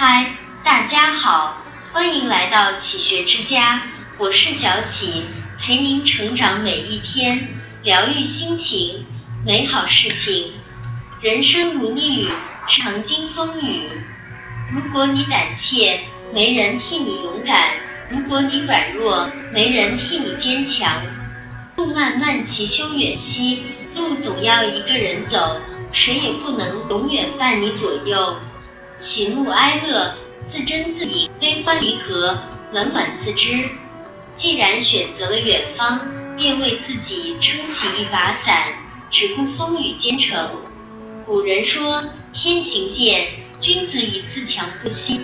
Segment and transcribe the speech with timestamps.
[0.00, 0.30] 嗨，
[0.62, 1.56] 大家好，
[1.92, 3.82] 欢迎来到启学之家，
[4.16, 5.24] 我是小启，
[5.58, 7.48] 陪您成长每一天，
[7.82, 9.04] 疗愈心情，
[9.44, 10.52] 美好事情。
[11.20, 12.30] 人生如逆旅，
[12.68, 13.90] 常经风雨。
[14.72, 16.02] 如果你胆怯，
[16.32, 17.70] 没人替你勇敢；
[18.08, 21.02] 如果你软弱，没人替你坚强。
[21.74, 23.64] 路漫漫其修远兮，
[23.96, 25.60] 路总要一个人走，
[25.90, 28.36] 谁也不能永远伴你左右。
[28.98, 30.12] 喜怒哀乐，
[30.44, 32.36] 自斟自饮；悲欢离合，
[32.72, 33.68] 冷暖自知。
[34.34, 36.00] 既然选择了远方，
[36.36, 38.64] 便为自己撑起一把伞，
[39.08, 40.50] 只顾风雨兼程。
[41.24, 43.28] 古人说：“天行健，
[43.60, 45.20] 君子以自强不息。”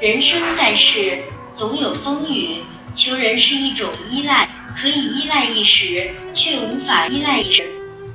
[0.00, 1.22] 人生在世，
[1.54, 2.62] 总有风雨。
[2.92, 7.66] 求人是一种依赖，可以依赖一时，却无法依赖一生。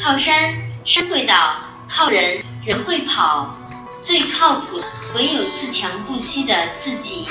[0.00, 1.34] 靠山，山会倒；
[1.88, 3.58] 靠人，人会跑。
[4.06, 4.80] 最靠谱，
[5.16, 7.26] 唯有自强不息的自己。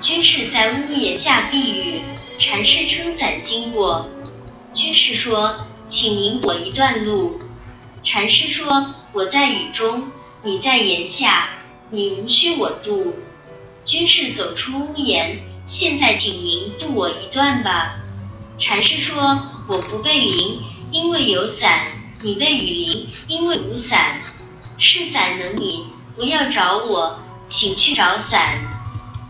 [0.00, 2.02] 居士在屋檐下避雨，
[2.38, 4.08] 禅师撑伞经过。
[4.72, 5.56] 居士说
[5.88, 7.40] ：“请您躲一段路。”
[8.04, 10.04] 禅师说：“我在雨中，
[10.44, 11.48] 你在檐下，
[11.90, 13.16] 你无需我渡。”
[13.84, 17.96] 居士走出屋檐，现在请您渡我一段吧。
[18.56, 20.60] 禅师说：“我不被淋，
[20.92, 21.88] 因为有伞；
[22.22, 24.20] 你被雨淋，因为无伞。
[24.80, 25.86] 是伞能你，
[26.18, 28.58] 不要找我，请去找伞。”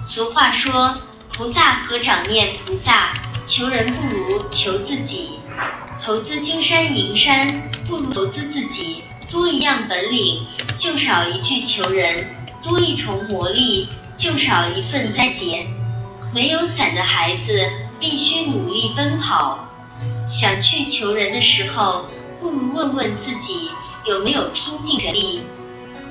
[0.02, 0.96] 俗话说
[1.32, 3.12] ：“菩萨和长念菩萨，
[3.46, 5.38] 求人不如求自己。
[6.02, 9.04] 投资金山银山，不如投资自己。
[9.30, 10.46] 多一样本领，
[10.78, 12.10] 就少一句求人；
[12.66, 15.64] 多一重魔力。”就少一份灾劫。
[16.34, 19.68] 没有伞的孩子必须努力奔跑。
[20.28, 22.06] 想去求人的时候，
[22.40, 23.70] 不如问问自己
[24.04, 25.42] 有没有拼尽全力。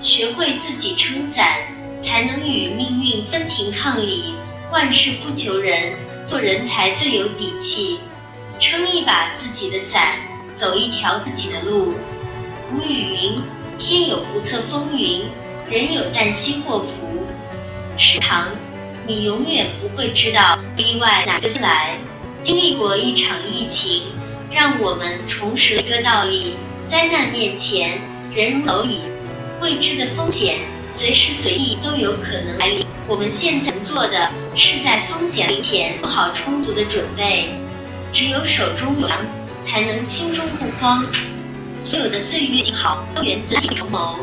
[0.01, 1.59] 学会自己撑伞，
[1.99, 4.35] 才能与命运分庭抗礼。
[4.71, 7.99] 万事不求人，做人才最有底气。
[8.59, 10.19] 撑一把自己的伞，
[10.53, 11.93] 走一条自己的路。
[12.69, 13.41] 古语云：
[13.79, 15.25] 天有不测风云，
[15.69, 17.25] 人有旦夕祸福。
[17.97, 18.49] 是常，
[19.07, 21.97] 你永远不会知道意外哪个来。
[22.43, 24.03] 经历过一场疫情，
[24.51, 26.53] 让我们重拾了一个道理：
[26.85, 27.99] 灾难面前，
[28.35, 28.99] 人如蝼蚁。
[29.61, 30.59] 未知的风险
[30.89, 32.85] 随时随地都有可能来临。
[33.07, 37.49] 我们现在能做的是在风险临前做好充足的准备。
[38.13, 39.19] 只有手中有粮，
[39.63, 41.05] 才能心中不慌。
[41.79, 44.19] 所有的岁月静好，都源自未雨绸缪。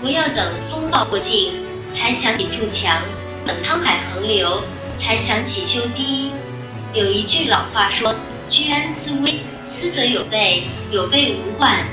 [0.00, 1.52] 不要等风暴过境。
[1.92, 3.00] 才想起筑墙，
[3.46, 4.60] 等沧海横流，
[4.96, 6.32] 才想起修堤。
[6.92, 8.12] 有一句老话说
[8.50, 11.84] ：“居安思危，思则有备，有备无患。”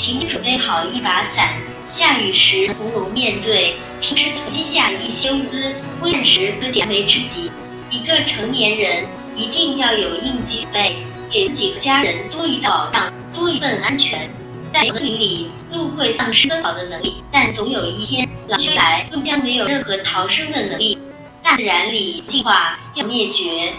[0.00, 7.52] 请准备好一把伞，下雨时从容面对，平时积下一些物资，危难时可解燃眉之急。
[7.90, 9.06] 一个成年人
[9.36, 10.96] 一定要有应急备，
[11.30, 14.30] 给自己和家人多一道保障，多一份安全。
[14.72, 20.96] 在森林里，鹿会丧失奔跑的能力，但总有一天，狼追来，鹿将没有任何逃生的能力。
[21.42, 23.70] 大自然里，进化要灭绝，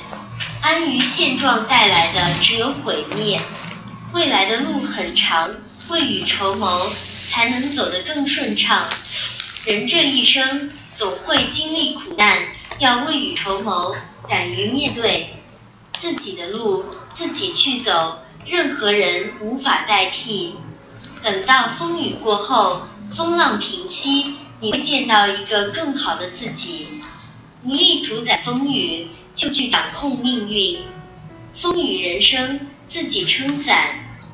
[0.61, 3.39] 安于现状带来的只有毁灭。
[4.13, 5.49] 未来的路很长，
[5.91, 6.89] 未雨绸缪，
[7.29, 8.87] 才能走得更顺畅。
[9.65, 12.47] 人这一生总会经历苦难，
[12.79, 13.93] 要未雨绸缪，
[14.29, 15.27] 敢于面对
[15.91, 20.55] 自己的路，自己去走，任何人无法代替。
[21.21, 22.87] 等到风雨过后，
[23.17, 26.87] 风浪平息，你会见到一个更好的自己。
[27.65, 30.79] 无力主宰风雨，就去掌控命运。
[31.59, 33.95] 风雨人生，自己撑伞。